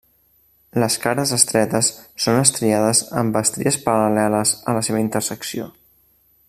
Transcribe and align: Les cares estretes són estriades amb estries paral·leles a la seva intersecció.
Les 0.83 0.95
cares 1.03 1.33
estretes 1.37 1.89
són 2.25 2.39
estriades 2.45 3.03
amb 3.23 3.39
estries 3.43 3.81
paral·leles 3.87 4.55
a 4.73 4.79
la 4.79 4.85
seva 4.89 5.03
intersecció. 5.07 5.73